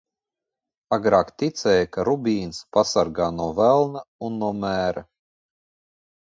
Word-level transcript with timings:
Agrāk 0.95 1.29
ticēja, 1.43 1.83
ka 1.97 2.07
rubīns 2.09 2.63
pasargā 2.79 3.29
no 3.37 3.51
velna 3.61 4.05
un 4.31 4.43
no 4.47 4.53
mēra. 4.67 5.09